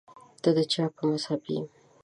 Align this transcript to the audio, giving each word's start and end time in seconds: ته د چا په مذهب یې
ته 0.41 0.49
د 0.57 0.59
چا 0.73 0.83
په 0.95 1.01
مذهب 1.09 1.41
یې 1.51 1.61